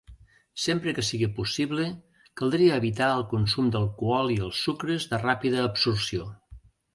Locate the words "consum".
3.35-3.69